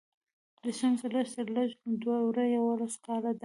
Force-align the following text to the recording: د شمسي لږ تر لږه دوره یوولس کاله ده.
د 0.63 0.65
شمسي 0.79 1.07
لږ 1.15 1.27
تر 1.35 1.47
لږه 1.55 1.89
دوره 2.03 2.43
یوولس 2.55 2.93
کاله 3.05 3.31
ده. 3.35 3.39